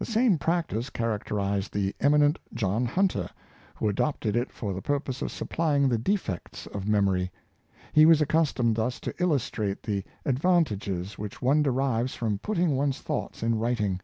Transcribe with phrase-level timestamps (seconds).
[0.00, 3.28] The same practice characterized the eminent John Hunter,
[3.76, 7.30] who adopted it for the purpose of supplying the defects of memory; and
[7.92, 12.58] he was accustomed thus to illustrate the advantages which one derives from put 262 John
[12.58, 12.60] Hunter.
[12.72, 14.00] ting one's thoughts in writing.